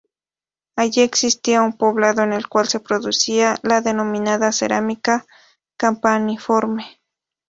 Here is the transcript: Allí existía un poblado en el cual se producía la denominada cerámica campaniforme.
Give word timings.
Allí 0.75 1.01
existía 1.01 1.61
un 1.61 1.77
poblado 1.77 2.23
en 2.23 2.33
el 2.33 2.47
cual 2.49 2.67
se 2.67 2.79
producía 2.79 3.59
la 3.61 3.81
denominada 3.81 4.51
cerámica 4.51 5.27
campaniforme. 5.77 6.99